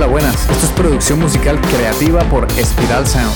Hola, 0.00 0.12
buenas. 0.12 0.48
Esto 0.48 0.64
es 0.64 0.72
producción 0.72 1.20
musical 1.20 1.60
creativa 1.60 2.20
por 2.30 2.46
Espiral 2.58 3.06
Sound. 3.06 3.34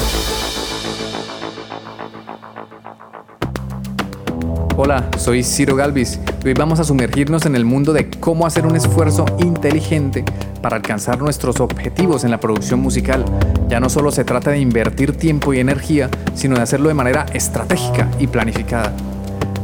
Hola, 4.74 5.06
soy 5.18 5.42
Ciro 5.42 5.76
Galvis 5.76 6.18
y 6.42 6.48
hoy 6.48 6.54
vamos 6.54 6.80
a 6.80 6.84
sumergirnos 6.84 7.44
en 7.44 7.54
el 7.54 7.66
mundo 7.66 7.92
de 7.92 8.08
cómo 8.08 8.46
hacer 8.46 8.64
un 8.64 8.76
esfuerzo 8.76 9.26
inteligente 9.40 10.24
para 10.62 10.76
alcanzar 10.76 11.18
nuestros 11.18 11.60
objetivos 11.60 12.24
en 12.24 12.30
la 12.30 12.40
producción 12.40 12.80
musical. 12.80 13.26
Ya 13.68 13.78
no 13.78 13.90
solo 13.90 14.10
se 14.10 14.24
trata 14.24 14.52
de 14.52 14.60
invertir 14.60 15.14
tiempo 15.18 15.52
y 15.52 15.58
energía, 15.58 16.08
sino 16.34 16.56
de 16.56 16.62
hacerlo 16.62 16.88
de 16.88 16.94
manera 16.94 17.26
estratégica 17.34 18.08
y 18.18 18.26
planificada. 18.26 18.90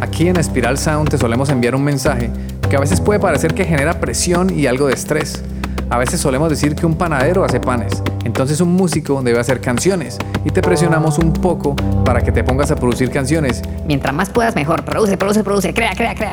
Aquí 0.02 0.28
en 0.28 0.36
Espiral 0.36 0.76
Sound 0.76 1.08
te 1.08 1.16
solemos 1.16 1.48
enviar 1.48 1.74
un 1.74 1.84
mensaje 1.84 2.30
que 2.68 2.76
a 2.76 2.80
veces 2.80 3.00
puede 3.00 3.20
parecer 3.20 3.54
que 3.54 3.64
genera 3.64 4.00
presión 4.00 4.50
y 4.50 4.66
algo 4.66 4.88
de 4.88 4.92
estrés 4.92 5.42
a 5.90 5.98
veces 5.98 6.20
solemos 6.20 6.48
decir 6.50 6.74
que 6.74 6.86
un 6.86 6.96
panadero 6.96 7.44
hace 7.44 7.58
panes, 7.58 8.02
entonces 8.24 8.60
un 8.60 8.72
músico 8.72 9.22
debe 9.22 9.40
hacer 9.40 9.60
canciones 9.60 10.18
y 10.44 10.50
te 10.50 10.62
presionamos 10.62 11.18
un 11.18 11.32
poco 11.32 11.74
para 12.04 12.20
que 12.20 12.30
te 12.30 12.44
pongas 12.44 12.70
a 12.70 12.76
producir 12.76 13.10
canciones. 13.10 13.62
Mientras 13.86 14.14
más 14.14 14.30
puedas 14.30 14.54
mejor, 14.54 14.84
produce, 14.84 15.16
produce, 15.16 15.42
produce, 15.42 15.74
crea, 15.74 15.92
crea, 15.94 16.14
crea. 16.14 16.32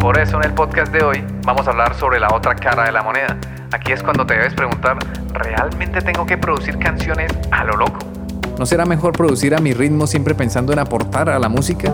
Por 0.00 0.18
eso 0.18 0.36
en 0.36 0.44
el 0.44 0.52
podcast 0.52 0.92
de 0.92 1.02
hoy 1.02 1.24
vamos 1.44 1.66
a 1.66 1.70
hablar 1.70 1.94
sobre 1.94 2.20
la 2.20 2.28
otra 2.28 2.54
cara 2.54 2.84
de 2.84 2.92
la 2.92 3.02
moneda. 3.02 3.38
Aquí 3.72 3.92
es 3.92 4.02
cuando 4.02 4.26
te 4.26 4.34
debes 4.34 4.52
preguntar, 4.52 4.98
¿realmente 5.32 6.00
tengo 6.02 6.26
que 6.26 6.36
producir 6.36 6.78
canciones 6.78 7.32
a 7.50 7.64
lo 7.64 7.76
loco? 7.76 7.98
¿No 8.58 8.66
será 8.66 8.84
mejor 8.84 9.12
producir 9.12 9.54
a 9.54 9.60
mi 9.60 9.72
ritmo 9.72 10.06
siempre 10.06 10.34
pensando 10.34 10.72
en 10.72 10.78
aportar 10.78 11.30
a 11.30 11.38
la 11.38 11.48
música? 11.48 11.92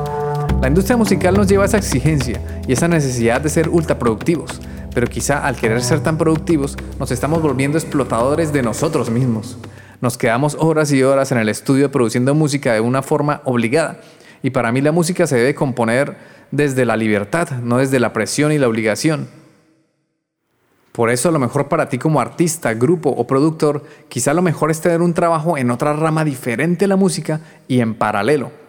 La 0.60 0.68
industria 0.68 0.96
musical 0.96 1.34
nos 1.34 1.46
lleva 1.46 1.62
a 1.62 1.66
esa 1.66 1.78
exigencia 1.78 2.40
y 2.66 2.72
esa 2.72 2.88
necesidad 2.88 3.40
de 3.40 3.48
ser 3.48 3.68
ultra 3.68 3.98
productivos 3.98 4.60
pero 4.94 5.06
quizá 5.06 5.46
al 5.46 5.56
querer 5.56 5.82
ser 5.82 6.00
tan 6.02 6.18
productivos 6.18 6.76
nos 6.98 7.10
estamos 7.10 7.42
volviendo 7.42 7.78
explotadores 7.78 8.52
de 8.52 8.62
nosotros 8.62 9.10
mismos. 9.10 9.58
Nos 10.00 10.16
quedamos 10.16 10.56
horas 10.58 10.92
y 10.92 11.02
horas 11.02 11.30
en 11.32 11.38
el 11.38 11.48
estudio 11.48 11.90
produciendo 11.90 12.34
música 12.34 12.72
de 12.72 12.80
una 12.80 13.02
forma 13.02 13.42
obligada. 13.44 14.00
Y 14.42 14.50
para 14.50 14.72
mí 14.72 14.80
la 14.80 14.92
música 14.92 15.26
se 15.26 15.36
debe 15.36 15.54
componer 15.54 16.16
desde 16.50 16.86
la 16.86 16.96
libertad, 16.96 17.50
no 17.62 17.78
desde 17.78 18.00
la 18.00 18.12
presión 18.12 18.52
y 18.52 18.58
la 18.58 18.68
obligación. 18.68 19.28
Por 20.92 21.10
eso 21.10 21.30
lo 21.30 21.38
mejor 21.38 21.68
para 21.68 21.88
ti 21.88 21.98
como 21.98 22.20
artista, 22.20 22.74
grupo 22.74 23.10
o 23.10 23.26
productor, 23.26 23.84
quizá 24.08 24.34
lo 24.34 24.42
mejor 24.42 24.70
es 24.70 24.80
tener 24.80 25.02
un 25.02 25.14
trabajo 25.14 25.56
en 25.56 25.70
otra 25.70 25.92
rama 25.92 26.24
diferente 26.24 26.86
a 26.86 26.88
la 26.88 26.96
música 26.96 27.40
y 27.68 27.80
en 27.80 27.94
paralelo. 27.94 28.59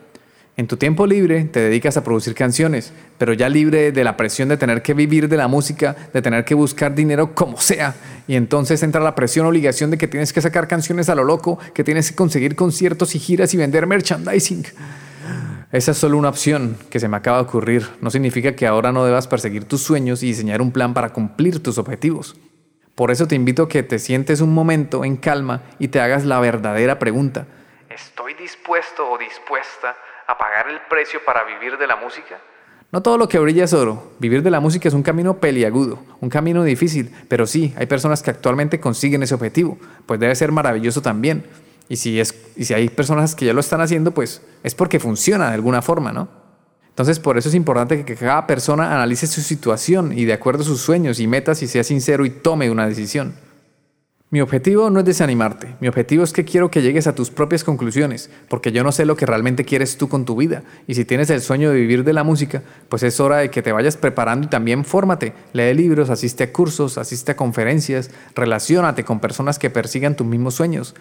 En 0.58 0.68
tu 0.68 0.76
tiempo 0.76 1.08
libre 1.08 1.46
te 1.46 1.62
dedicas 1.62 1.96
a 1.96 2.04
producir 2.04 2.36
canciones, 2.36 2.92
pero 3.18 3.34
ya 3.34 3.48
libre 3.48 3.92
de 3.92 4.04
la 4.04 4.18
presión 4.18 4.50
de 4.50 4.58
tener 4.58 4.82
que 4.82 4.94
vivir 4.94 5.30
de 5.30 5.38
la 5.38 5.48
música, 5.48 5.96
de 6.14 6.22
tener 6.22 6.44
que 6.44 6.56
buscar 6.56 6.94
dinero 6.94 7.34
como 7.34 7.58
sea. 7.58 7.96
Y 8.28 8.36
entonces 8.36 8.84
entra 8.84 9.02
la 9.02 9.16
presión, 9.16 9.46
obligación 9.46 9.92
de 9.92 9.98
que 9.98 10.08
tienes 10.10 10.34
que 10.34 10.42
sacar 10.42 10.68
canciones 10.68 11.08
a 11.08 11.16
lo 11.16 11.24
loco, 11.24 11.58
que 11.74 11.86
tienes 11.86 12.12
que 12.12 12.16
conseguir 12.16 12.56
conciertos 12.56 13.16
y 13.16 13.20
giras 13.20 13.54
y 13.54 13.58
vender 13.58 13.88
merchandising. 13.88 14.66
Esa 15.72 15.92
es 15.92 15.98
solo 15.98 16.18
una 16.18 16.28
opción 16.28 16.78
que 16.90 17.00
se 17.00 17.08
me 17.08 17.16
acaba 17.16 17.38
de 17.38 17.44
ocurrir. 17.44 17.88
No 18.02 18.10
significa 18.10 18.54
que 18.54 18.68
ahora 18.68 18.92
no 18.92 19.06
debas 19.06 19.28
perseguir 19.28 19.64
tus 19.64 19.82
sueños 19.82 20.22
y 20.22 20.28
diseñar 20.28 20.62
un 20.62 20.72
plan 20.72 20.94
para 20.94 21.12
cumplir 21.12 21.64
tus 21.64 21.78
objetivos. 21.78 22.36
Por 22.94 23.10
eso 23.10 23.26
te 23.26 23.36
invito 23.36 23.64
a 23.64 23.70
que 23.70 23.82
te 23.82 23.98
sientes 23.98 24.42
un 24.42 24.54
momento 24.54 25.06
en 25.06 25.16
calma 25.16 25.64
y 25.80 25.88
te 25.88 26.02
hagas 26.02 26.26
la 26.26 26.42
verdadera 26.42 27.00
pregunta. 27.00 27.48
¿Estoy 27.90 28.34
dispuesto 28.34 29.10
o 29.10 29.18
dispuesta 29.18 29.96
a 30.28 30.38
pagar 30.38 30.70
el 30.70 30.80
precio 30.90 31.20
para 31.26 31.44
vivir 31.44 31.78
de 31.78 31.88
la 31.88 31.96
música? 31.96 32.40
No 32.92 33.02
todo 33.02 33.18
lo 33.18 33.30
que 33.30 33.40
brilla 33.40 33.64
es 33.64 33.74
oro. 33.74 34.12
Vivir 34.20 34.44
de 34.44 34.52
la 34.52 34.60
música 34.60 34.90
es 34.90 34.94
un 34.94 35.04
camino 35.04 35.38
peliagudo, 35.38 36.00
un 36.20 36.30
camino 36.30 36.64
difícil, 36.64 37.10
pero 37.30 37.48
sí, 37.48 37.74
hay 37.78 37.86
personas 37.86 38.22
que 38.22 38.32
actualmente 38.32 38.82
consiguen 38.82 39.24
ese 39.24 39.34
objetivo, 39.34 39.78
pues 40.06 40.20
debe 40.20 40.36
ser 40.36 40.52
maravilloso 40.52 41.02
también. 41.02 41.46
Y 41.88 41.96
si, 41.96 42.20
es, 42.20 42.36
y 42.56 42.66
si 42.66 42.74
hay 42.74 42.90
personas 42.90 43.36
que 43.36 43.46
ya 43.46 43.54
lo 43.54 43.60
están 43.62 43.82
haciendo, 43.82 44.12
pues 44.12 44.42
es 44.64 44.76
porque 44.76 45.00
funciona 45.00 45.48
de 45.48 45.56
alguna 45.56 45.82
forma, 45.82 46.12
¿no? 46.12 46.28
Entonces, 46.90 47.20
por 47.20 47.38
eso 47.38 47.48
es 47.48 47.56
importante 47.56 48.04
que 48.04 48.16
cada 48.16 48.46
persona 48.46 48.94
analice 48.94 49.26
su 49.26 49.42
situación 49.42 50.18
y 50.18 50.26
de 50.26 50.34
acuerdo 50.34 50.64
a 50.64 50.66
sus 50.66 50.82
sueños 50.82 51.20
y 51.22 51.28
metas 51.28 51.64
y 51.64 51.68
sea 51.68 51.86
sincero 51.86 52.26
y 52.26 52.30
tome 52.30 52.70
una 52.70 52.88
decisión. 52.88 53.34
Mi 54.34 54.40
objetivo 54.40 54.90
no 54.90 55.02
es 55.02 55.06
desanimarte, 55.06 55.76
mi 55.82 55.90
objetivo 55.90 56.24
es 56.24 56.32
que 56.32 56.46
quiero 56.46 56.72
que 56.72 56.82
llegues 56.82 57.06
a 57.06 57.14
tus 57.14 57.30
propias 57.30 57.66
conclusiones, 57.66 58.30
porque 58.48 58.72
yo 58.72 58.82
no 58.82 58.94
sé 58.94 59.04
lo 59.04 59.18
que 59.18 59.26
realmente 59.26 59.66
quieres 59.66 59.98
tú 59.98 60.08
con 60.08 60.24
tu 60.24 60.38
vida, 60.38 60.64
y 60.88 60.94
si 60.94 61.04
tienes 61.04 61.30
el 61.32 61.42
sueño 61.42 61.70
de 61.70 61.76
vivir 61.76 62.06
de 62.06 62.14
la 62.14 62.24
música, 62.24 62.64
pues 62.88 63.04
es 63.04 63.20
hora 63.20 63.40
de 63.40 63.52
que 63.52 63.62
te 63.62 63.74
vayas 63.74 63.98
preparando 63.98 64.48
y 64.48 64.50
también 64.50 64.86
fórmate, 64.86 65.34
lee 65.52 65.74
libros, 65.74 66.10
asiste 66.10 66.46
a 66.46 66.54
cursos, 66.54 66.98
asiste 66.98 67.34
a 67.34 67.36
conferencias, 67.36 68.10
relaciónate 68.34 69.04
con 69.04 69.20
personas 69.20 69.60
que 69.60 69.70
persigan 69.70 70.16
tus 70.16 70.26
mismos 70.26 70.56
sueños. 70.56 70.96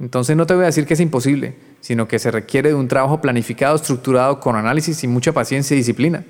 Entonces 0.00 0.36
no 0.36 0.44
te 0.44 0.54
voy 0.54 0.64
a 0.64 0.66
decir 0.66 0.86
que 0.86 0.94
es 0.94 1.00
imposible, 1.00 1.54
sino 1.80 2.08
que 2.08 2.18
se 2.18 2.32
requiere 2.32 2.70
de 2.70 2.74
un 2.74 2.88
trabajo 2.88 3.20
planificado, 3.20 3.76
estructurado, 3.76 4.40
con 4.40 4.56
análisis 4.56 5.04
y 5.04 5.06
mucha 5.06 5.30
paciencia 5.30 5.76
y 5.76 5.78
disciplina. 5.78 6.24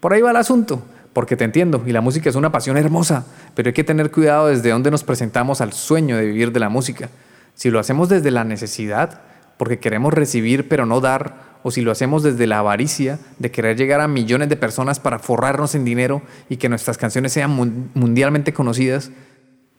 Por 0.00 0.14
ahí 0.14 0.22
va 0.22 0.30
el 0.30 0.36
asunto 0.38 0.82
porque 1.12 1.36
te 1.36 1.44
entiendo 1.44 1.82
y 1.86 1.92
la 1.92 2.00
música 2.00 2.28
es 2.30 2.36
una 2.36 2.52
pasión 2.52 2.76
hermosa, 2.76 3.26
pero 3.54 3.68
hay 3.68 3.72
que 3.72 3.84
tener 3.84 4.10
cuidado 4.10 4.48
desde 4.48 4.70
dónde 4.70 4.90
nos 4.90 5.04
presentamos 5.04 5.60
al 5.60 5.72
sueño 5.72 6.16
de 6.16 6.26
vivir 6.26 6.52
de 6.52 6.60
la 6.60 6.68
música. 6.68 7.08
Si 7.54 7.70
lo 7.70 7.78
hacemos 7.78 8.08
desde 8.08 8.30
la 8.30 8.44
necesidad, 8.44 9.20
porque 9.56 9.78
queremos 9.78 10.14
recibir 10.14 10.68
pero 10.68 10.86
no 10.86 11.00
dar, 11.00 11.48
o 11.62 11.70
si 11.70 11.80
lo 11.80 11.90
hacemos 11.90 12.22
desde 12.22 12.46
la 12.46 12.60
avaricia 12.60 13.18
de 13.38 13.50
querer 13.50 13.76
llegar 13.76 14.00
a 14.00 14.08
millones 14.08 14.48
de 14.48 14.56
personas 14.56 15.00
para 15.00 15.18
forrarnos 15.18 15.74
en 15.74 15.84
dinero 15.84 16.22
y 16.48 16.56
que 16.56 16.68
nuestras 16.68 16.98
canciones 16.98 17.32
sean 17.32 17.50
mundialmente 17.94 18.52
conocidas, 18.52 19.10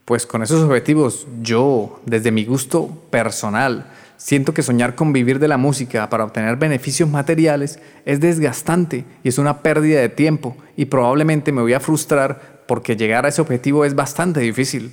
pues 0.05 0.25
con 0.25 0.43
esos 0.43 0.63
objetivos 0.63 1.27
yo, 1.41 2.01
desde 2.05 2.31
mi 2.31 2.43
gusto 2.43 2.87
personal, 3.09 3.85
Siento 4.19 4.53
que 4.53 4.63
soñar 4.63 4.95
con 4.95 5.13
vivir 5.13 5.39
de 5.39 5.47
la 5.47 5.55
música 5.55 6.09
para 6.09 6.25
obtener 6.25 6.57
beneficios 6.57 7.07
materiales 7.07 7.79
es 8.03 8.19
desgastante 8.19 9.05
y 9.23 9.29
es 9.29 9.37
una 9.37 9.61
pérdida 9.61 10.01
de 10.01 10.09
tiempo 10.09 10.57
y 10.75 10.85
probablemente 10.85 11.53
me 11.53 11.61
voy 11.61 11.71
a 11.71 11.79
frustrar 11.79 12.59
porque 12.67 12.97
llegar 12.97 13.25
a 13.25 13.29
ese 13.29 13.39
objetivo 13.39 13.85
es 13.85 13.95
bastante 13.95 14.41
difícil. 14.41 14.91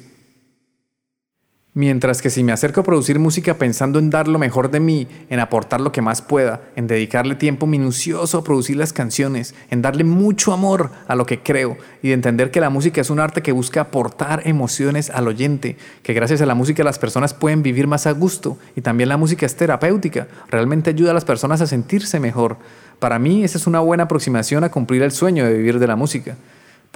Mientras 1.76 2.22
que 2.22 2.30
si 2.30 2.42
me 2.42 2.52
acerco 2.52 2.80
a 2.80 2.84
producir 2.84 3.18
música 3.18 3.58
pensando 3.58 3.98
en 3.98 4.08
dar 4.08 4.28
lo 4.28 4.38
mejor 4.38 4.70
de 4.70 4.80
mí, 4.80 5.08
en 5.28 5.40
aportar 5.40 5.78
lo 5.82 5.92
que 5.92 6.00
más 6.00 6.22
pueda, 6.22 6.62
en 6.74 6.86
dedicarle 6.86 7.34
tiempo 7.34 7.66
minucioso 7.66 8.38
a 8.38 8.44
producir 8.44 8.78
las 8.78 8.94
canciones, 8.94 9.54
en 9.70 9.82
darle 9.82 10.02
mucho 10.02 10.54
amor 10.54 10.90
a 11.06 11.14
lo 11.14 11.26
que 11.26 11.40
creo 11.40 11.76
y 12.02 12.08
de 12.08 12.14
entender 12.14 12.50
que 12.50 12.62
la 12.62 12.70
música 12.70 13.02
es 13.02 13.10
un 13.10 13.20
arte 13.20 13.42
que 13.42 13.52
busca 13.52 13.82
aportar 13.82 14.40
emociones 14.46 15.10
al 15.10 15.28
oyente, 15.28 15.76
que 16.02 16.14
gracias 16.14 16.40
a 16.40 16.46
la 16.46 16.54
música 16.54 16.82
las 16.82 16.98
personas 16.98 17.34
pueden 17.34 17.62
vivir 17.62 17.86
más 17.86 18.06
a 18.06 18.12
gusto 18.12 18.56
y 18.74 18.80
también 18.80 19.10
la 19.10 19.18
música 19.18 19.44
es 19.44 19.54
terapéutica, 19.54 20.28
realmente 20.48 20.88
ayuda 20.88 21.10
a 21.10 21.14
las 21.14 21.26
personas 21.26 21.60
a 21.60 21.66
sentirse 21.66 22.18
mejor. 22.20 22.56
Para 22.98 23.18
mí 23.18 23.44
esa 23.44 23.58
es 23.58 23.66
una 23.66 23.80
buena 23.80 24.04
aproximación 24.04 24.64
a 24.64 24.70
cumplir 24.70 25.02
el 25.02 25.12
sueño 25.12 25.44
de 25.44 25.52
vivir 25.52 25.78
de 25.78 25.88
la 25.88 25.96
música 25.96 26.38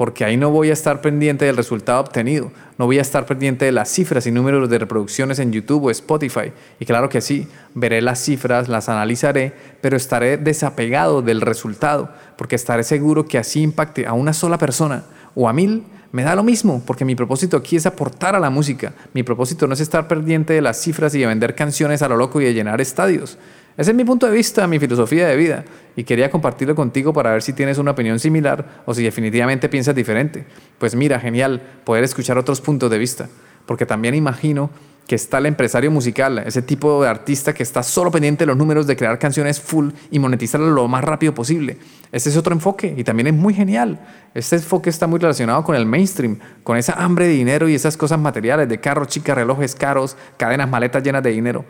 porque 0.01 0.25
ahí 0.25 0.39
no 0.39 0.49
voy 0.49 0.71
a 0.71 0.73
estar 0.73 1.03
pendiente 1.03 1.45
del 1.45 1.59
resultado 1.59 2.01
obtenido, 2.01 2.51
no 2.79 2.87
voy 2.87 2.97
a 2.97 3.03
estar 3.03 3.27
pendiente 3.27 3.67
de 3.67 3.73
las 3.73 3.91
cifras 3.91 4.27
y 4.27 4.31
números 4.31 4.71
de 4.71 4.79
reproducciones 4.79 5.39
en 5.39 5.53
YouTube 5.53 5.85
o 5.85 5.91
Spotify. 5.91 6.53
Y 6.79 6.87
claro 6.87 7.11
que 7.11 7.21
sí, 7.21 7.47
veré 7.75 8.01
las 8.01 8.19
cifras, 8.19 8.71
las 8.71 8.89
analizaré, 8.89 9.53
pero 9.83 9.99
estaré 9.99 10.39
desapegado 10.39 11.21
del 11.21 11.43
resultado, 11.43 12.09
porque 12.39 12.57
estaré 12.57 12.83
seguro 12.83 13.27
que 13.27 13.37
así 13.37 13.61
impacte 13.61 14.07
a 14.07 14.15
una 14.15 14.33
sola 14.33 14.57
persona 14.57 15.05
o 15.35 15.51
a 15.51 15.53
mil. 15.53 15.85
Me 16.13 16.23
da 16.23 16.35
lo 16.35 16.45
mismo, 16.45 16.83
porque 16.87 17.05
mi 17.05 17.15
propósito 17.15 17.59
aquí 17.59 17.77
es 17.77 17.85
aportar 17.85 18.35
a 18.35 18.41
la 18.41 18.49
música. 18.49 18.95
Mi 19.13 19.23
propósito 19.23 19.67
no 19.67 19.75
es 19.75 19.81
estar 19.81 20.09
pendiente 20.09 20.55
de 20.55 20.63
las 20.63 20.81
cifras 20.81 21.15
y 21.15 21.21
de 21.21 21.27
vender 21.27 21.55
canciones 21.55 22.01
a 22.01 22.09
lo 22.09 22.17
loco 22.17 22.41
y 22.41 22.45
de 22.45 22.55
llenar 22.55 22.81
estadios. 22.81 23.37
Ese 23.81 23.93
es 23.93 23.97
mi 23.97 24.05
punto 24.05 24.27
de 24.27 24.33
vista, 24.33 24.67
mi 24.67 24.79
filosofía 24.79 25.27
de 25.27 25.37
vida, 25.37 25.65
y 25.97 26.05
quería 26.05 26.31
compartirlo 26.31 26.75
contigo 26.75 27.15
para 27.15 27.33
ver 27.33 27.41
si 27.41 27.55
tienes 27.55 27.79
una 27.79 27.93
opinión 27.93 28.21
similar 28.21 28.83
o 28.85 28.93
si 28.93 29.03
definitivamente 29.03 29.71
piensas 29.71 29.95
diferente. 29.95 30.45
Pues 30.77 30.95
mira, 30.95 31.19
genial 31.19 31.63
poder 31.83 32.05
escuchar 32.05 32.37
otros 32.37 32.61
puntos 32.61 32.91
de 32.91 32.99
vista, 32.99 33.31
porque 33.65 33.87
también 33.87 34.15
imagino 34.15 34.69
que 35.07 35.15
está 35.15 35.39
el 35.39 35.47
empresario 35.47 35.91
musical, 35.91 36.41
ese 36.41 36.61
tipo 36.61 37.03
de 37.03 37.09
artista 37.09 37.55
que 37.55 37.63
está 37.63 37.83
solo 37.83 38.11
pendiente 38.11 38.43
de 38.43 38.49
los 38.49 38.59
números 38.59 38.87
de 38.87 38.97
crear 38.97 39.19
canciones 39.19 39.59
full 39.63 39.93
y 40.11 40.19
monetizarlo 40.19 40.69
lo 40.69 40.87
más 40.87 41.03
rápido 41.03 41.33
posible. 41.33 41.79
Ese 42.13 42.29
es 42.29 42.37
otro 42.37 42.53
enfoque 42.53 42.95
y 42.95 43.03
también 43.03 43.29
es 43.29 43.35
muy 43.35 43.55
genial. 43.55 43.99
Este 44.35 44.57
enfoque 44.57 44.91
está 44.91 45.07
muy 45.07 45.21
relacionado 45.21 45.65
con 45.65 45.75
el 45.75 45.87
mainstream, 45.87 46.39
con 46.65 46.77
esa 46.77 47.03
hambre 47.03 47.29
de 47.29 47.33
dinero 47.33 47.67
y 47.67 47.75
esas 47.75 47.97
cosas 47.97 48.19
materiales, 48.19 48.69
de 48.69 48.79
carros, 48.79 49.09
chicas, 49.09 49.37
relojes 49.37 49.75
caros, 49.75 50.19
cadenas, 50.37 50.69
maletas 50.69 51.03
llenas 51.03 51.23
de 51.23 51.31
dinero. 51.31 51.65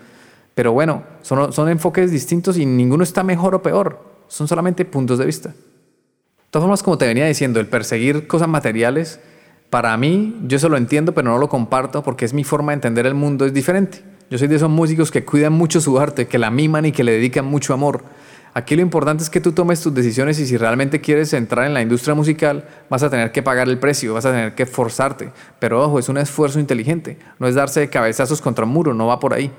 Pero 0.54 0.72
bueno, 0.72 1.04
son, 1.22 1.68
enfoques 1.68 2.10
distintos 2.10 2.58
y 2.58 2.66
ninguno 2.66 3.02
está 3.02 3.22
mejor 3.22 3.54
o 3.54 3.62
peor. 3.62 4.04
Son 4.28 4.48
solamente 4.48 4.84
puntos 4.84 5.18
de 5.18 5.26
vista. 5.26 5.50
De 5.50 5.54
todas 6.50 6.64
formas, 6.64 6.82
como 6.82 6.98
te 6.98 7.06
venía 7.06 7.26
diciendo, 7.26 7.60
el 7.60 7.66
perseguir 7.66 8.26
cosas 8.26 8.48
materiales, 8.48 9.20
para 9.70 9.96
mí, 9.96 10.36
yo 10.46 10.56
eso 10.56 10.68
lo 10.68 10.76
entiendo, 10.76 11.14
pero 11.14 11.30
no 11.30 11.38
lo 11.38 11.48
comparto 11.48 12.02
porque 12.02 12.24
es 12.24 12.34
mi 12.34 12.44
forma 12.44 12.72
de 12.72 12.74
entender 12.74 13.06
el 13.06 13.14
mundo, 13.14 13.46
es 13.46 13.54
diferente. 13.54 14.02
Yo 14.28 14.38
soy 14.38 14.48
de 14.48 14.56
esos 14.56 14.70
músicos 14.70 15.10
que 15.10 15.24
cuidan 15.24 15.52
mucho 15.52 15.80
su 15.80 15.98
arte, 15.98 16.26
que 16.26 16.38
la 16.38 16.50
miman 16.50 16.86
y 16.86 16.92
que 16.92 17.04
le 17.04 17.12
dedican 17.12 17.44
mucho 17.44 17.72
amor. 17.72 18.02
Aquí 18.52 18.74
lo 18.74 18.82
importante 18.82 19.22
es 19.22 19.30
que 19.30 19.40
tú 19.40 19.52
tomes 19.52 19.80
tus 19.80 19.94
decisiones 19.94 20.40
y 20.40 20.46
si 20.46 20.56
realmente 20.56 21.00
quieres 21.00 21.32
entrar 21.34 21.66
en 21.66 21.74
la 21.74 21.82
industria 21.82 22.14
musical, 22.14 22.64
vas 22.88 23.04
a 23.04 23.10
tener 23.10 23.30
que 23.30 23.44
pagar 23.44 23.68
el 23.68 23.78
precio, 23.78 24.14
vas 24.14 24.26
a 24.26 24.32
tener 24.32 24.54
que 24.56 24.66
forzarte. 24.66 25.30
Pero 25.60 25.84
ojo, 25.84 26.00
es 26.00 26.08
un 26.08 26.18
esfuerzo 26.18 26.58
inteligente, 26.58 27.16
no 27.38 27.46
es 27.46 27.54
darse 27.54 27.88
cabezazos 27.88 28.40
contra 28.40 28.64
un 28.64 28.72
muro, 28.72 28.92
no 28.92 29.06
va 29.06 29.20
por 29.20 29.34
ahí. 29.34 29.52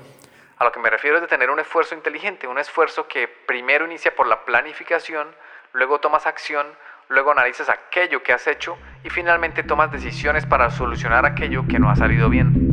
A 0.62 0.64
lo 0.64 0.70
que 0.70 0.78
me 0.78 0.90
refiero 0.90 1.16
es 1.16 1.22
de 1.22 1.26
tener 1.26 1.50
un 1.50 1.58
esfuerzo 1.58 1.96
inteligente, 1.96 2.46
un 2.46 2.56
esfuerzo 2.56 3.08
que 3.08 3.26
primero 3.26 3.84
inicia 3.84 4.14
por 4.14 4.28
la 4.28 4.44
planificación, 4.44 5.26
luego 5.72 5.98
tomas 5.98 6.24
acción, 6.24 6.68
luego 7.08 7.32
analizas 7.32 7.68
aquello 7.68 8.22
que 8.22 8.32
has 8.32 8.46
hecho 8.46 8.78
y 9.02 9.10
finalmente 9.10 9.64
tomas 9.64 9.90
decisiones 9.90 10.46
para 10.46 10.70
solucionar 10.70 11.26
aquello 11.26 11.64
que 11.66 11.80
no 11.80 11.90
ha 11.90 11.96
salido 11.96 12.28
bien. 12.28 12.72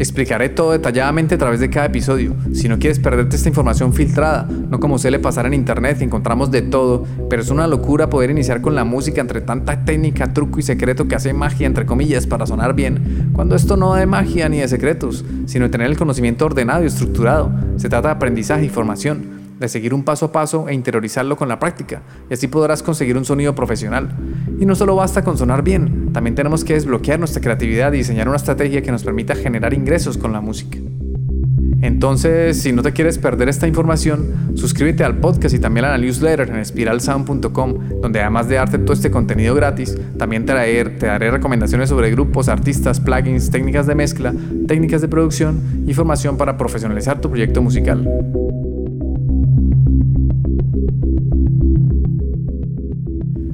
Explicaré 0.00 0.48
todo 0.48 0.72
detalladamente 0.72 1.34
a 1.34 1.38
través 1.38 1.60
de 1.60 1.68
cada 1.68 1.84
episodio. 1.84 2.34
Si 2.54 2.70
no 2.70 2.78
quieres 2.78 2.98
perderte 2.98 3.36
esta 3.36 3.50
información 3.50 3.92
filtrada, 3.92 4.48
no 4.48 4.80
como 4.80 4.98
suele 4.98 5.18
pasar 5.18 5.44
en 5.44 5.52
internet 5.52 5.98
que 5.98 6.04
encontramos 6.04 6.50
de 6.50 6.62
todo, 6.62 7.04
pero 7.28 7.42
es 7.42 7.50
una 7.50 7.66
locura 7.66 8.08
poder 8.08 8.30
iniciar 8.30 8.62
con 8.62 8.74
la 8.74 8.84
música 8.84 9.20
entre 9.20 9.42
tanta 9.42 9.84
técnica, 9.84 10.32
truco 10.32 10.58
y 10.58 10.62
secreto 10.62 11.06
que 11.06 11.16
hace 11.16 11.34
magia 11.34 11.66
entre 11.66 11.84
comillas 11.84 12.26
para 12.26 12.46
sonar 12.46 12.72
bien, 12.72 13.28
cuando 13.34 13.54
esto 13.54 13.76
no 13.76 13.94
de 13.94 14.06
magia 14.06 14.48
ni 14.48 14.60
de 14.60 14.68
secretos, 14.68 15.22
sino 15.44 15.66
de 15.66 15.70
tener 15.70 15.88
el 15.88 15.98
conocimiento 15.98 16.46
ordenado 16.46 16.82
y 16.82 16.86
estructurado. 16.86 17.52
Se 17.76 17.90
trata 17.90 18.08
de 18.08 18.14
aprendizaje 18.14 18.64
y 18.64 18.68
formación 18.70 19.39
de 19.60 19.68
seguir 19.68 19.94
un 19.94 20.02
paso 20.02 20.26
a 20.26 20.32
paso 20.32 20.68
e 20.68 20.74
interiorizarlo 20.74 21.36
con 21.36 21.48
la 21.48 21.58
práctica, 21.58 22.02
y 22.28 22.34
así 22.34 22.48
podrás 22.48 22.82
conseguir 22.82 23.16
un 23.16 23.26
sonido 23.26 23.54
profesional. 23.54 24.08
Y 24.58 24.66
no 24.66 24.74
solo 24.74 24.96
basta 24.96 25.22
con 25.22 25.38
sonar 25.38 25.62
bien, 25.62 26.12
también 26.12 26.34
tenemos 26.34 26.64
que 26.64 26.74
desbloquear 26.74 27.18
nuestra 27.18 27.42
creatividad 27.42 27.92
y 27.92 27.98
diseñar 27.98 28.26
una 28.26 28.38
estrategia 28.38 28.82
que 28.82 28.90
nos 28.90 29.04
permita 29.04 29.34
generar 29.34 29.74
ingresos 29.74 30.16
con 30.16 30.32
la 30.32 30.40
música. 30.40 30.78
Entonces, 31.82 32.60
si 32.60 32.72
no 32.72 32.82
te 32.82 32.92
quieres 32.92 33.18
perder 33.18 33.48
esta 33.48 33.66
información, 33.66 34.52
suscríbete 34.54 35.02
al 35.02 35.16
podcast 35.16 35.54
y 35.54 35.58
también 35.58 35.86
a 35.86 35.90
la 35.90 35.98
newsletter 35.98 36.50
en 36.50 36.64
spiralsound.com, 36.64 38.00
donde 38.02 38.20
además 38.20 38.48
de 38.48 38.56
darte 38.56 38.78
todo 38.78 38.92
este 38.92 39.10
contenido 39.10 39.54
gratis, 39.54 39.96
también 40.18 40.44
te 40.44 40.52
daré, 40.52 40.84
te 40.84 41.06
daré 41.06 41.30
recomendaciones 41.30 41.88
sobre 41.88 42.10
grupos, 42.10 42.48
artistas, 42.48 43.00
plugins, 43.00 43.50
técnicas 43.50 43.86
de 43.86 43.94
mezcla, 43.94 44.34
técnicas 44.66 45.00
de 45.00 45.08
producción 45.08 45.84
y 45.86 45.94
formación 45.94 46.36
para 46.36 46.58
profesionalizar 46.58 47.20
tu 47.20 47.30
proyecto 47.30 47.62
musical. 47.62 48.06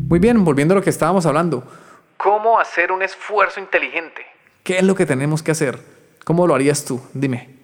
Muy 0.08 0.20
bien, 0.20 0.44
volviendo 0.44 0.72
a 0.72 0.76
lo 0.76 0.82
que 0.82 0.90
estábamos 0.90 1.26
hablando. 1.26 1.64
¿Cómo 2.16 2.58
hacer 2.58 2.92
un 2.92 3.02
esfuerzo 3.02 3.60
inteligente? 3.60 4.22
¿Qué 4.62 4.78
es 4.78 4.82
lo 4.82 4.94
que 4.94 5.04
tenemos 5.04 5.42
que 5.42 5.50
hacer? 5.50 5.78
¿Cómo 6.24 6.46
lo 6.46 6.54
harías 6.54 6.84
tú? 6.84 7.00
Dime. 7.12 7.56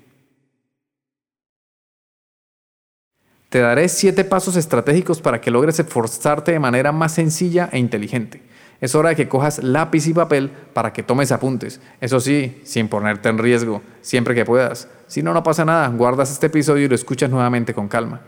Te 3.49 3.61
daré 3.61 3.89
siete 3.89 4.25
pasos 4.25 4.57
estratégicos 4.57 5.21
para 5.21 5.41
que 5.41 5.51
logres 5.51 5.79
esforzarte 5.79 6.53
de 6.53 6.59
manera 6.59 6.91
más 6.91 7.13
sencilla 7.13 7.69
e 7.71 7.79
inteligente. 7.79 8.43
Es 8.81 8.95
hora 8.95 9.11
de 9.11 9.17
que 9.17 9.29
cojas 9.29 9.63
lápiz 9.63 10.07
y 10.07 10.15
papel 10.15 10.51
para 10.73 10.93
que 10.93 11.03
tomes 11.03 11.31
apuntes. 11.33 11.81
Eso 12.01 12.19
sí, 12.19 12.61
sin 12.65 12.89
ponerte 12.89 13.29
en 13.29 13.39
riesgo, 13.39 13.83
siempre 14.01 14.35
que 14.35 14.45
puedas. 14.45 14.89
Si 15.07 15.23
no, 15.23 15.33
no 15.35 15.43
pasa 15.43 15.65
nada. 15.65 15.89
Guardas 15.89 16.33
este 16.33 16.47
episodio 16.47 16.87
y 16.87 16.89
lo 16.89 16.95
escuchas 16.95 17.31
nuevamente 17.31 17.75
con 17.75 17.89
calma. 17.89 18.23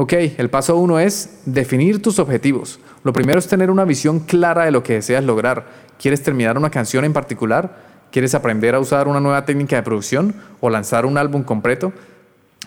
Ok, 0.00 0.12
el 0.12 0.48
paso 0.48 0.76
uno 0.76 1.00
es 1.00 1.40
definir 1.44 2.00
tus 2.00 2.20
objetivos. 2.20 2.78
Lo 3.02 3.12
primero 3.12 3.40
es 3.40 3.48
tener 3.48 3.68
una 3.68 3.84
visión 3.84 4.20
clara 4.20 4.64
de 4.64 4.70
lo 4.70 4.84
que 4.84 4.92
deseas 4.92 5.24
lograr. 5.24 5.66
¿Quieres 6.00 6.22
terminar 6.22 6.56
una 6.56 6.70
canción 6.70 7.04
en 7.04 7.12
particular? 7.12 7.74
¿Quieres 8.12 8.32
aprender 8.36 8.76
a 8.76 8.78
usar 8.78 9.08
una 9.08 9.18
nueva 9.18 9.44
técnica 9.44 9.74
de 9.74 9.82
producción 9.82 10.36
o 10.60 10.70
lanzar 10.70 11.04
un 11.04 11.18
álbum 11.18 11.42
completo? 11.42 11.92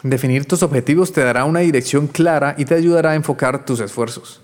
Definir 0.03 0.45
tus 0.45 0.61
objetivos 0.61 1.13
te 1.13 1.23
dará 1.23 1.45
una 1.45 1.61
dirección 1.61 2.07
clara 2.07 2.53
y 2.57 2.65
te 2.65 2.75
ayudará 2.75 3.11
a 3.11 3.15
enfocar 3.15 3.63
tus 3.63 3.79
esfuerzos. 3.79 4.41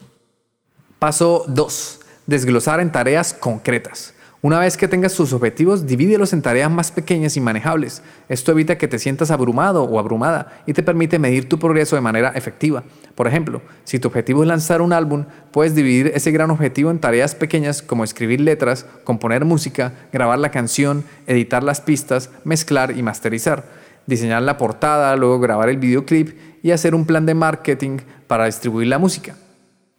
Paso 0.97 1.43
2. 1.49 1.99
Desglosar 2.25 2.79
en 2.79 2.93
tareas 2.93 3.33
concretas. 3.33 4.13
Una 4.43 4.59
vez 4.59 4.77
que 4.77 4.87
tengas 4.87 5.15
tus 5.15 5.33
objetivos, 5.33 5.87
divídelos 5.87 6.31
en 6.31 6.43
tareas 6.43 6.69
más 6.69 6.91
pequeñas 6.91 7.35
y 7.37 7.41
manejables. 7.41 8.03
Esto 8.29 8.51
evita 8.51 8.77
que 8.77 8.87
te 8.87 8.99
sientas 8.99 9.31
abrumado 9.31 9.83
o 9.83 9.97
abrumada 9.97 10.61
y 10.67 10.73
te 10.73 10.83
permite 10.83 11.17
medir 11.17 11.49
tu 11.49 11.57
progreso 11.57 11.95
de 11.95 12.03
manera 12.03 12.29
efectiva. 12.35 12.83
Por 13.15 13.27
ejemplo, 13.27 13.63
si 13.83 13.97
tu 13.97 14.09
objetivo 14.09 14.43
es 14.43 14.47
lanzar 14.47 14.83
un 14.83 14.93
álbum, 14.93 15.25
puedes 15.51 15.73
dividir 15.73 16.11
ese 16.13 16.29
gran 16.29 16.51
objetivo 16.51 16.91
en 16.91 16.99
tareas 16.99 17.33
pequeñas 17.33 17.81
como 17.81 18.03
escribir 18.03 18.39
letras, 18.39 18.85
componer 19.03 19.43
música, 19.43 19.93
grabar 20.13 20.37
la 20.37 20.51
canción, 20.51 21.03
editar 21.25 21.63
las 21.63 21.81
pistas, 21.81 22.29
mezclar 22.43 22.95
y 22.95 23.01
masterizar, 23.01 23.65
diseñar 24.05 24.43
la 24.43 24.57
portada, 24.57 25.15
luego 25.15 25.39
grabar 25.39 25.69
el 25.69 25.77
videoclip 25.77 26.37
y 26.61 26.69
hacer 26.69 26.93
un 26.93 27.07
plan 27.07 27.25
de 27.25 27.33
marketing 27.33 27.97
para 28.27 28.45
distribuir 28.45 28.87
la 28.87 28.99
música. 28.99 29.35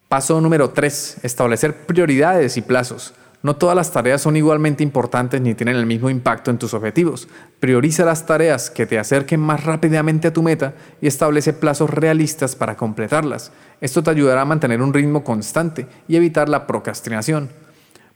Paso 0.08 0.40
número 0.40 0.70
3. 0.70 1.18
Establecer 1.24 1.74
prioridades 1.86 2.56
y 2.56 2.62
plazos. 2.62 3.14
No 3.42 3.54
todas 3.54 3.76
las 3.76 3.92
tareas 3.92 4.20
son 4.20 4.36
igualmente 4.36 4.82
importantes 4.82 5.40
ni 5.40 5.54
tienen 5.54 5.76
el 5.76 5.86
mismo 5.86 6.10
impacto 6.10 6.50
en 6.50 6.58
tus 6.58 6.74
objetivos. 6.74 7.28
Prioriza 7.60 8.04
las 8.04 8.26
tareas 8.26 8.68
que 8.68 8.84
te 8.84 8.98
acerquen 8.98 9.38
más 9.38 9.62
rápidamente 9.64 10.28
a 10.28 10.32
tu 10.32 10.42
meta 10.42 10.74
y 11.00 11.06
establece 11.06 11.52
plazos 11.52 11.90
realistas 11.90 12.56
para 12.56 12.76
completarlas. 12.76 13.52
Esto 13.80 14.02
te 14.02 14.10
ayudará 14.10 14.40
a 14.40 14.44
mantener 14.44 14.82
un 14.82 14.92
ritmo 14.92 15.22
constante 15.22 15.86
y 16.08 16.16
evitar 16.16 16.48
la 16.48 16.66
procrastinación. 16.66 17.50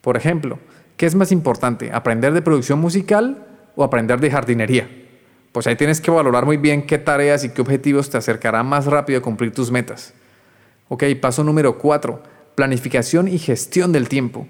Por 0.01 0.17
ejemplo, 0.17 0.59
¿qué 0.97 1.07
es 1.07 1.15
más 1.15 1.31
importante? 1.31 1.93
¿Aprender 1.93 2.33
de 2.33 2.43
producción 2.43 2.81
musical 2.81 3.47
o 3.77 3.85
aprender 3.85 4.19
de 4.19 4.31
jardinería? 4.31 4.91
Pues 5.53 5.69
ahí 5.69 5.77
tienes 5.77 6.01
que 6.01 6.11
valorar 6.11 6.47
muy 6.47 6.57
bien 6.57 6.85
qué 6.85 6.99
tareas 6.99 7.45
y 7.45 7.51
qué 7.51 7.61
objetivos 7.61 8.11
te 8.11 8.19
acercarán 8.19 8.67
más 8.67 8.87
rápido 8.87 9.21
a 9.21 9.23
cumplir 9.23 9.53
tus 9.53 9.71
metas. 9.71 10.15
Ok, 10.89 11.05
paso 11.21 11.45
número 11.45 11.79
4. 11.79 12.23
Planificación 12.57 13.29
y 13.29 13.39
gestión 13.39 13.93
del 13.93 14.09
tiempo. 14.09 14.49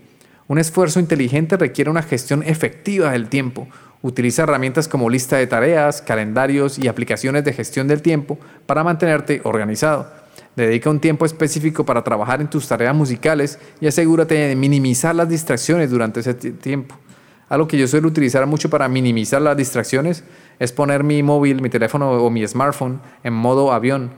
Un 0.48 0.58
esfuerzo 0.58 1.00
inteligente 1.00 1.56
requiere 1.56 1.90
una 1.90 2.02
gestión 2.02 2.42
efectiva 2.42 3.12
del 3.12 3.28
tiempo. 3.28 3.68
Utiliza 4.02 4.42
herramientas 4.42 4.88
como 4.88 5.08
lista 5.08 5.36
de 5.36 5.46
tareas, 5.46 6.02
calendarios 6.02 6.78
y 6.78 6.88
aplicaciones 6.88 7.44
de 7.44 7.52
gestión 7.52 7.86
del 7.86 8.02
tiempo 8.02 8.38
para 8.66 8.82
mantenerte 8.82 9.40
organizado. 9.44 10.10
Dedica 10.56 10.90
un 10.90 11.00
tiempo 11.00 11.24
específico 11.24 11.86
para 11.86 12.02
trabajar 12.02 12.40
en 12.40 12.50
tus 12.50 12.66
tareas 12.66 12.94
musicales 12.94 13.58
y 13.80 13.86
asegúrate 13.86 14.34
de 14.34 14.56
minimizar 14.56 15.14
las 15.14 15.28
distracciones 15.28 15.90
durante 15.90 16.20
ese 16.20 16.34
tiempo. 16.34 16.96
Algo 17.48 17.68
que 17.68 17.78
yo 17.78 17.86
suelo 17.86 18.08
utilizar 18.08 18.46
mucho 18.46 18.68
para 18.68 18.88
minimizar 18.88 19.40
las 19.40 19.56
distracciones 19.56 20.24
es 20.58 20.72
poner 20.72 21.04
mi 21.04 21.22
móvil, 21.22 21.62
mi 21.62 21.68
teléfono 21.68 22.10
o 22.10 22.30
mi 22.30 22.46
smartphone 22.46 23.00
en 23.22 23.34
modo 23.34 23.72
avión. 23.72 24.10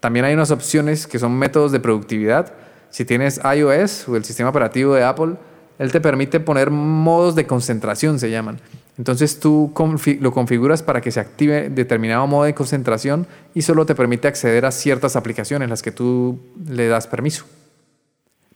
También 0.00 0.26
hay 0.26 0.34
unas 0.34 0.50
opciones 0.50 1.06
que 1.06 1.18
son 1.18 1.38
métodos 1.38 1.72
de 1.72 1.80
productividad. 1.80 2.52
Si 2.90 3.04
tienes 3.04 3.40
iOS 3.42 4.08
o 4.08 4.16
el 4.16 4.24
sistema 4.24 4.50
operativo 4.50 4.94
de 4.94 5.02
Apple, 5.02 5.36
él 5.78 5.92
te 5.92 6.00
permite 6.00 6.40
poner 6.40 6.70
modos 6.70 7.34
de 7.34 7.46
concentración, 7.46 8.18
se 8.18 8.30
llaman. 8.30 8.60
Entonces 8.96 9.40
tú 9.40 9.72
lo 10.20 10.32
configuras 10.32 10.82
para 10.82 11.00
que 11.00 11.10
se 11.10 11.18
active 11.18 11.68
determinado 11.68 12.26
modo 12.26 12.44
de 12.44 12.54
concentración 12.54 13.26
y 13.52 13.62
solo 13.62 13.86
te 13.86 13.94
permite 13.94 14.28
acceder 14.28 14.64
a 14.66 14.70
ciertas 14.70 15.16
aplicaciones, 15.16 15.68
las 15.68 15.82
que 15.82 15.90
tú 15.90 16.38
le 16.68 16.86
das 16.86 17.08
permiso. 17.08 17.44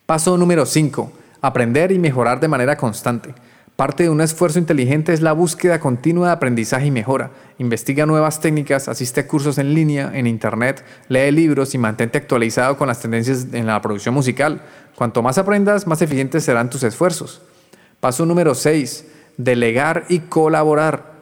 Paso 0.07 0.39
número 0.39 0.65
5. 0.65 1.13
Aprender 1.43 1.93
y 1.93 1.99
mejorar 1.99 2.39
de 2.41 2.49
manera 2.49 2.77
constante. 2.77 3.35
Parte 3.79 4.03
de 4.03 4.11
un 4.11 4.21
esfuerzo 4.21 4.59
inteligente 4.59 5.13
es 5.13 5.21
la 5.21 5.33
búsqueda 5.33 5.79
continua 5.79 6.27
de 6.27 6.33
aprendizaje 6.33 6.87
y 6.87 6.91
mejora. 6.91 7.31
Investiga 7.59 8.07
nuevas 8.07 8.41
técnicas, 8.41 8.89
asiste 8.89 9.21
a 9.21 9.29
cursos 9.29 9.57
en 9.59 9.73
línea, 9.73 10.11
en 10.15 10.27
internet, 10.27 10.85
lee 11.09 11.31
libros 11.31 11.75
y 11.75 11.79
mantente 11.79 12.19
actualizado 12.19 12.77
con 12.77 12.89
las 12.89 13.01
tendencias 13.01 13.47
en 13.53 13.67
la 13.67 13.81
producción 13.81 14.15
musical. 14.15 14.63
Cuanto 14.99 15.23
más 15.23 15.38
aprendas, 15.38 15.87
más 15.87 16.02
eficientes 16.02 16.43
serán 16.43 16.71
tus 16.71 16.83
esfuerzos. 16.83 17.40
Paso 18.00 18.26
número 18.26 18.57
6. 18.57 19.05
Delegar 19.37 20.07
y 20.09 20.19
colaborar. 20.19 21.12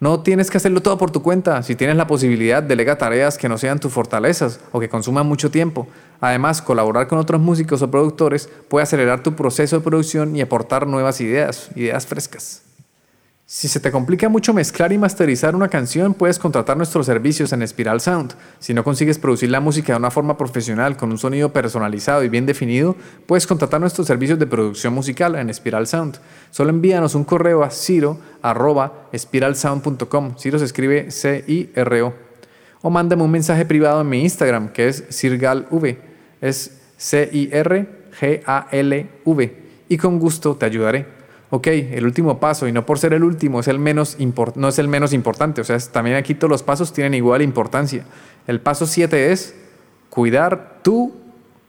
No 0.00 0.24
tienes 0.24 0.50
que 0.50 0.56
hacerlo 0.56 0.80
todo 0.80 0.98
por 0.98 1.12
tu 1.12 1.22
cuenta. 1.22 1.62
Si 1.62 1.76
tienes 1.76 1.94
la 1.94 2.08
posibilidad, 2.08 2.64
delega 2.64 2.98
tareas 2.98 3.38
que 3.38 3.48
no 3.48 3.58
sean 3.58 3.78
tus 3.78 3.92
fortalezas 3.92 4.58
o 4.72 4.80
que 4.80 4.88
consuman 4.88 5.24
mucho 5.24 5.52
tiempo. 5.52 5.86
Además, 6.20 6.62
colaborar 6.62 7.06
con 7.06 7.20
otros 7.20 7.40
músicos 7.40 7.80
o 7.82 7.92
productores 7.92 8.48
puede 8.68 8.82
acelerar 8.82 9.22
tu 9.22 9.36
proceso 9.36 9.76
de 9.76 9.84
producción 9.84 10.34
y 10.34 10.40
aportar 10.40 10.88
nuevas 10.88 11.20
ideas, 11.20 11.70
ideas 11.76 12.08
frescas. 12.08 12.71
Si 13.54 13.68
se 13.68 13.80
te 13.80 13.92
complica 13.92 14.30
mucho 14.30 14.54
mezclar 14.54 14.94
y 14.94 14.98
masterizar 14.98 15.54
una 15.54 15.68
canción, 15.68 16.14
puedes 16.14 16.38
contratar 16.38 16.78
nuestros 16.78 17.04
servicios 17.04 17.52
en 17.52 17.68
Spiral 17.68 18.00
Sound. 18.00 18.32
Si 18.58 18.72
no 18.72 18.82
consigues 18.82 19.18
producir 19.18 19.50
la 19.50 19.60
música 19.60 19.92
de 19.92 19.98
una 19.98 20.10
forma 20.10 20.38
profesional, 20.38 20.96
con 20.96 21.10
un 21.10 21.18
sonido 21.18 21.52
personalizado 21.52 22.24
y 22.24 22.30
bien 22.30 22.46
definido, 22.46 22.96
puedes 23.26 23.46
contratar 23.46 23.78
nuestros 23.78 24.06
servicios 24.06 24.38
de 24.38 24.46
producción 24.46 24.94
musical 24.94 25.34
en 25.34 25.52
Spiral 25.52 25.86
Sound. 25.86 26.16
Solo 26.50 26.70
envíanos 26.70 27.14
un 27.14 27.24
correo 27.24 27.62
a 27.62 27.70
ciro.spiralsound.com. 27.70 30.38
Ciro 30.38 30.58
se 30.58 30.64
escribe 30.64 31.10
C-I-R-O. 31.10 32.14
O 32.80 32.88
mándame 32.88 33.22
un 33.22 33.32
mensaje 33.32 33.66
privado 33.66 34.00
en 34.00 34.08
mi 34.08 34.22
Instagram, 34.22 34.70
que 34.70 34.88
es 34.88 35.04
cirgalv. 35.10 35.98
Es 36.40 36.80
C-I-R-G-A-L-V. 36.96 37.92
Y 39.90 39.98
con 39.98 40.18
gusto 40.18 40.56
te 40.56 40.64
ayudaré 40.64 41.20
ok, 41.54 41.66
el 41.66 42.06
último 42.06 42.40
paso, 42.40 42.66
y 42.66 42.72
no 42.72 42.86
por 42.86 42.98
ser 42.98 43.12
el 43.12 43.22
último, 43.22 43.60
es 43.60 43.68
el 43.68 43.78
menos 43.78 44.16
no 44.54 44.68
es 44.68 44.78
el 44.78 44.88
menos 44.88 45.12
importante. 45.12 45.60
O 45.60 45.64
sea, 45.64 45.78
también 45.78 46.16
aquí 46.16 46.34
todos 46.34 46.50
los 46.50 46.62
pasos 46.62 46.94
tienen 46.94 47.12
igual 47.12 47.42
importancia. 47.42 48.04
El 48.46 48.58
paso 48.58 48.86
7 48.86 49.32
es 49.32 49.54
cuidar 50.08 50.78
tu 50.82 51.12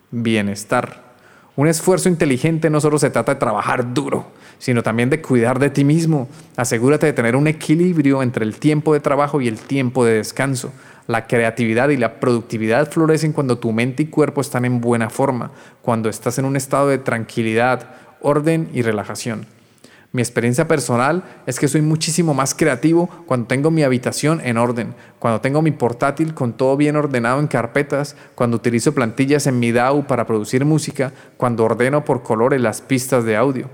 bienestar. 0.09 1.03
Un 1.57 1.67
esfuerzo 1.67 2.07
inteligente 2.07 2.69
no 2.69 2.79
solo 2.79 2.97
se 2.97 3.09
trata 3.09 3.33
de 3.33 3.41
trabajar 3.41 3.93
duro, 3.93 4.27
sino 4.57 4.83
también 4.83 5.09
de 5.09 5.21
cuidar 5.21 5.59
de 5.59 5.69
ti 5.69 5.83
mismo. 5.83 6.29
Asegúrate 6.55 7.07
de 7.07 7.13
tener 7.13 7.35
un 7.35 7.47
equilibrio 7.47 8.23
entre 8.23 8.45
el 8.45 8.59
tiempo 8.59 8.93
de 8.93 9.01
trabajo 9.01 9.41
y 9.41 9.49
el 9.49 9.59
tiempo 9.59 10.05
de 10.05 10.13
descanso. 10.13 10.71
La 11.07 11.27
creatividad 11.27 11.89
y 11.89 11.97
la 11.97 12.21
productividad 12.21 12.89
florecen 12.89 13.33
cuando 13.33 13.57
tu 13.57 13.73
mente 13.73 14.03
y 14.03 14.05
cuerpo 14.05 14.39
están 14.39 14.63
en 14.63 14.79
buena 14.79 15.09
forma, 15.09 15.51
cuando 15.81 16.07
estás 16.07 16.39
en 16.39 16.45
un 16.45 16.55
estado 16.55 16.87
de 16.87 16.99
tranquilidad, 16.99 17.89
orden 18.21 18.69
y 18.73 18.81
relajación. 18.81 19.45
Mi 20.15 20.21
experiencia 20.21 20.67
personal 20.67 21.23
es 21.47 21.59
que 21.59 21.67
soy 21.67 21.81
muchísimo 21.81 22.35
más 22.35 22.53
creativo 22.53 23.09
cuando 23.25 23.47
tengo 23.47 23.71
mi 23.71 23.81
habitación 23.81 24.41
en 24.43 24.57
orden, 24.57 24.93
cuando 25.17 25.41
tengo 25.41 25.63
mi 25.63 25.71
portátil 25.71 26.35
con 26.35 26.53
todo 26.53 26.77
bien 26.77 26.95
ordenado 26.95 27.39
en 27.39 27.47
carpetas, 27.47 28.15
cuando 28.35 28.57
utilizo 28.57 28.93
plantillas 28.93 29.47
en 29.47 29.57
mi 29.57 29.71
DAW 29.71 30.05
para 30.05 30.27
producir 30.27 30.65
música, 30.65 31.11
cuando 31.35 31.63
ordeno 31.65 32.05
por 32.05 32.21
colores 32.21 32.61
las 32.61 32.79
pistas 32.79 33.25
de 33.25 33.35
audio. 33.35 33.71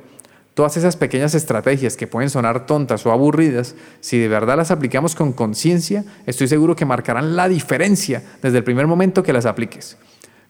Todas 0.53 0.77
esas 0.77 0.95
pequeñas 0.95 1.35
estrategias 1.35 1.97
que 1.97 2.07
pueden 2.07 2.29
sonar 2.29 2.65
tontas 2.65 3.05
o 3.05 3.11
aburridas, 3.11 3.75
si 3.99 4.17
de 4.17 4.29
verdad 4.29 4.55
las 4.55 4.71
aplicamos 4.71 5.15
con 5.15 5.33
conciencia, 5.33 6.05
estoy 6.25 6.47
seguro 6.47 6.73
que 6.73 6.85
marcarán 6.85 7.35
la 7.35 7.49
diferencia 7.49 8.23
desde 8.41 8.59
el 8.59 8.63
primer 8.63 8.87
momento 8.87 9.23
que 9.23 9.33
las 9.33 9.45
apliques. 9.45 9.97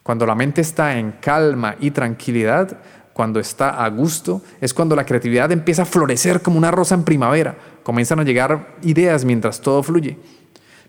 Cuando 0.04 0.26
la 0.26 0.34
mente 0.34 0.62
está 0.62 0.98
en 0.98 1.14
calma 1.14 1.76
y 1.80 1.92
tranquilidad, 1.92 2.80
cuando 3.20 3.42
está 3.42 3.84
a 3.84 3.90
gusto, 3.90 4.42
es 4.62 4.74
cuando 4.74 4.96
la 4.96 5.06
creatividad 5.06 5.52
empieza 5.52 5.82
a 5.82 5.86
florecer 5.86 6.42
como 6.42 6.58
una 6.58 6.72
rosa 6.72 6.96
en 6.96 7.04
primavera. 7.04 7.58
Comienzan 7.84 8.22
a 8.22 8.24
llegar 8.24 8.78
ideas 8.82 9.26
mientras 9.26 9.60
todo 9.60 9.84
fluye. 9.84 10.18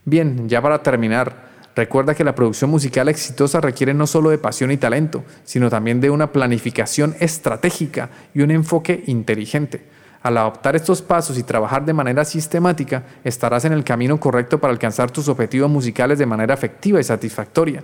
Bien, 0.04 0.48
ya 0.48 0.62
para 0.62 0.80
terminar, 0.80 1.48
recuerda 1.74 2.14
que 2.14 2.22
la 2.22 2.36
producción 2.36 2.70
musical 2.70 3.08
exitosa 3.08 3.60
requiere 3.60 3.94
no 3.94 4.06
solo 4.06 4.30
de 4.30 4.38
pasión 4.38 4.70
y 4.70 4.76
talento, 4.76 5.24
sino 5.42 5.70
también 5.70 6.00
de 6.00 6.10
una 6.10 6.30
planificación 6.30 7.16
estratégica 7.18 8.10
y 8.32 8.42
un 8.42 8.52
enfoque 8.52 9.02
inteligente. 9.08 9.88
Al 10.22 10.36
adoptar 10.36 10.76
estos 10.76 11.02
pasos 11.02 11.36
y 11.36 11.42
trabajar 11.42 11.84
de 11.84 11.94
manera 11.94 12.24
sistemática, 12.24 13.06
estarás 13.24 13.64
en 13.64 13.72
el 13.72 13.82
camino 13.82 14.20
correcto 14.20 14.60
para 14.60 14.72
alcanzar 14.72 15.10
tus 15.10 15.26
objetivos 15.26 15.68
musicales 15.68 16.20
de 16.20 16.26
manera 16.26 16.54
efectiva 16.54 17.00
y 17.00 17.02
satisfactoria. 17.02 17.82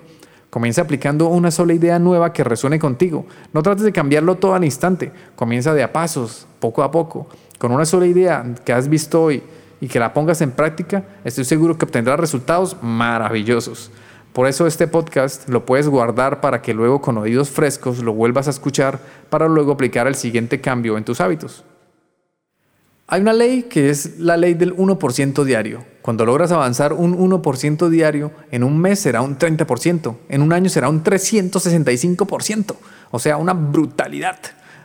Comienza 0.50 0.82
aplicando 0.82 1.28
una 1.28 1.50
sola 1.50 1.74
idea 1.74 1.98
nueva 1.98 2.32
que 2.32 2.44
resuene 2.44 2.78
contigo. 2.78 3.26
No 3.52 3.62
trates 3.62 3.84
de 3.84 3.92
cambiarlo 3.92 4.36
todo 4.36 4.54
al 4.54 4.64
instante. 4.64 5.12
Comienza 5.34 5.74
de 5.74 5.82
a 5.82 5.92
pasos, 5.92 6.46
poco 6.60 6.82
a 6.82 6.90
poco. 6.90 7.26
Con 7.58 7.72
una 7.72 7.84
sola 7.84 8.06
idea 8.06 8.44
que 8.64 8.72
has 8.72 8.88
visto 8.88 9.22
hoy 9.22 9.42
y 9.80 9.88
que 9.88 9.98
la 9.98 10.14
pongas 10.14 10.40
en 10.40 10.52
práctica, 10.52 11.04
estoy 11.24 11.44
seguro 11.44 11.76
que 11.76 11.84
obtendrás 11.84 12.18
resultados 12.18 12.76
maravillosos. 12.82 13.90
Por 14.32 14.46
eso 14.46 14.66
este 14.66 14.86
podcast 14.86 15.48
lo 15.48 15.64
puedes 15.64 15.88
guardar 15.88 16.42
para 16.42 16.60
que 16.60 16.74
luego 16.74 17.00
con 17.00 17.16
oídos 17.16 17.50
frescos 17.50 18.02
lo 18.02 18.12
vuelvas 18.12 18.46
a 18.46 18.50
escuchar 18.50 18.98
para 19.30 19.48
luego 19.48 19.72
aplicar 19.72 20.06
el 20.06 20.14
siguiente 20.14 20.60
cambio 20.60 20.98
en 20.98 21.04
tus 21.04 21.22
hábitos. 21.22 21.64
Hay 23.06 23.20
una 23.20 23.32
ley 23.32 23.62
que 23.62 23.88
es 23.88 24.18
la 24.18 24.36
ley 24.36 24.54
del 24.54 24.76
1% 24.76 25.44
diario. 25.44 25.84
Cuando 26.06 26.24
logras 26.24 26.52
avanzar 26.52 26.92
un 26.92 27.18
1% 27.18 27.88
diario, 27.88 28.30
en 28.52 28.62
un 28.62 28.78
mes 28.78 29.00
será 29.00 29.22
un 29.22 29.36
30%, 29.36 30.14
en 30.28 30.40
un 30.40 30.52
año 30.52 30.70
será 30.70 30.88
un 30.88 31.02
365%, 31.02 32.76
o 33.10 33.18
sea, 33.18 33.36
una 33.38 33.54
brutalidad. 33.54 34.38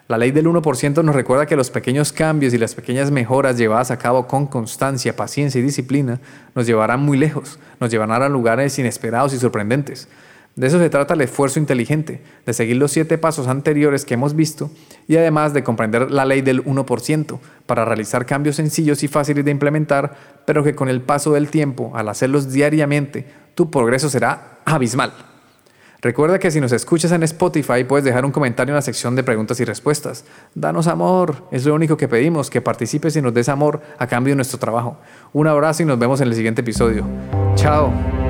La 0.08 0.18
ley 0.18 0.32
del 0.32 0.48
1% 0.48 1.04
nos 1.04 1.14
recuerda 1.14 1.46
que 1.46 1.56
los 1.56 1.70
pequeños 1.70 2.12
cambios 2.12 2.56
y 2.56 2.58
las 2.58 2.74
pequeñas 2.74 3.12
mejoras 3.12 3.56
llevadas 3.56 3.92
a 3.92 4.00
cabo 4.00 4.26
con 4.26 4.48
constancia, 4.48 5.16
paciencia 5.16 5.60
y 5.60 5.64
disciplina 5.64 6.20
nos 6.56 6.66
llevarán 6.66 7.02
muy 7.02 7.20
lejos, 7.20 7.60
nos 7.80 7.92
llevarán 7.92 8.24
a 8.24 8.28
lugares 8.28 8.80
inesperados 8.80 9.32
y 9.36 9.38
sorprendentes. 9.38 10.08
De 10.56 10.68
eso 10.68 10.80
se 10.80 10.90
trata 10.90 11.14
el 11.14 11.22
esfuerzo 11.22 11.60
inteligente, 11.60 12.22
de 12.46 12.54
seguir 12.54 12.76
los 12.76 12.92
siete 12.92 13.18
pasos 13.18 13.48
anteriores 13.48 14.04
que 14.04 14.16
hemos 14.16 14.36
visto 14.36 14.70
y 15.08 15.16
además 15.16 15.54
de 15.54 15.64
comprender 15.64 16.12
la 16.12 16.26
ley 16.26 16.42
del 16.42 16.64
1% 16.66 17.40
para 17.66 17.86
realizar 17.86 18.26
cambios 18.26 18.58
sencillos 18.58 19.02
y 19.04 19.08
fáciles 19.08 19.46
de 19.46 19.52
implementar, 19.52 20.16
pero 20.46 20.64
que 20.64 20.76
con 20.76 20.90
el 20.90 21.02
paso 21.02 21.32
del 21.32 21.50
tiempo, 21.50 21.92
al 21.96 22.10
hacerlos 22.10 22.52
diariamente, 22.52 23.26
tu 23.56 23.72
progreso 23.72 24.10
será 24.10 24.60
abismal. 24.66 25.14
Recuerda 26.02 26.40
que 26.40 26.50
si 26.50 26.60
nos 26.60 26.72
escuchas 26.72 27.12
en 27.12 27.22
Spotify 27.24 27.84
puedes 27.84 28.04
dejar 28.04 28.26
un 28.26 28.32
comentario 28.32 28.72
en 28.72 28.76
la 28.76 28.82
sección 28.82 29.16
de 29.16 29.24
preguntas 29.24 29.60
y 29.60 29.66
respuestas. 29.66 30.26
Danos 30.56 30.88
amor, 30.88 31.48
es 31.52 31.64
lo 31.64 31.76
único 31.76 31.96
que 31.96 32.08
pedimos, 32.08 32.50
que 32.50 32.60
participes 32.60 33.16
y 33.16 33.22
nos 33.22 33.34
des 33.36 33.50
amor 33.50 33.82
a 34.00 34.08
cambio 34.08 34.32
de 34.32 34.38
nuestro 34.38 34.58
trabajo. 34.58 34.98
Un 35.32 35.48
abrazo 35.48 35.84
y 35.84 35.86
nos 35.86 36.00
vemos 36.00 36.20
en 36.20 36.30
el 36.30 36.34
siguiente 36.34 36.62
episodio. 36.62 37.06
Chao. 37.56 38.21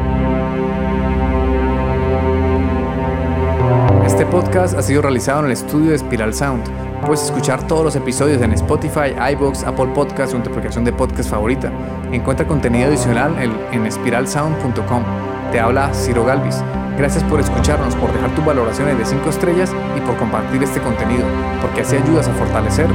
Podcast 4.31 4.77
ha 4.77 4.81
sido 4.81 5.01
realizado 5.01 5.41
en 5.41 5.47
el 5.47 5.51
estudio 5.51 5.91
de 5.91 5.97
Spiral 5.97 6.33
Sound. 6.33 6.63
Puedes 7.01 7.23
escuchar 7.25 7.67
todos 7.67 7.83
los 7.83 7.95
episodios 7.97 8.41
en 8.41 8.53
Spotify, 8.53 9.13
iBox, 9.33 9.63
Apple 9.63 9.88
Podcasts 9.93 10.33
o 10.33 10.38
en 10.38 10.43
tu 10.43 10.50
aplicación 10.50 10.85
de 10.85 10.93
podcast 10.93 11.29
favorita. 11.29 11.69
Encuentra 12.13 12.47
contenido 12.47 12.88
adicional 12.88 13.35
en, 13.38 13.51
en 13.73 13.91
spiralsound.com. 13.91 15.03
Te 15.51 15.59
habla 15.59 15.93
Ciro 15.93 16.23
Galvis. 16.23 16.63
Gracias 16.97 17.23
por 17.25 17.41
escucharnos, 17.41 17.93
por 17.95 18.13
dejar 18.13 18.33
tus 18.33 18.45
valoraciones 18.45 18.97
de 18.97 19.05
5 19.05 19.29
estrellas 19.29 19.73
y 19.97 20.01
por 20.01 20.15
compartir 20.15 20.63
este 20.63 20.79
contenido, 20.79 21.25
porque 21.61 21.81
así 21.81 21.97
ayudas 21.97 22.27
a 22.27 22.33
fortalecer 22.33 22.88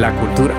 la 0.00 0.12
cultura. 0.12 0.54